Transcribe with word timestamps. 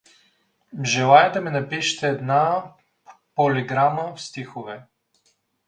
—Желая 0.93 1.29
да 1.31 1.41
ми 1.41 1.49
напишете 1.51 2.07
една… 2.07 2.63
полиграма 3.35 4.15
в 4.15 4.21
стихове. 4.21 4.83